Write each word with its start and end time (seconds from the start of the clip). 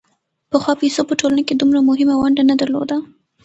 پخوا 0.51 0.73
پیسو 0.81 1.01
په 1.09 1.13
ټولنه 1.19 1.41
کې 1.47 1.53
دومره 1.55 1.79
مهمه 1.89 2.15
ونډه 2.17 2.43
نه 2.49 2.55
درلوده 2.61 2.97